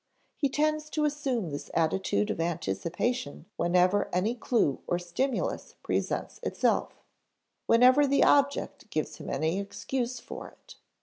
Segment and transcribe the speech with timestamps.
[0.35, 6.95] He tends to assume this attitude of anticipation whenever any clue or stimulus presents itself;
[7.67, 10.75] whenever the object gives him any excuse for it.